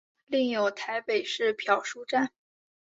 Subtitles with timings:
[0.25, 2.31] 另有台北市漂书站。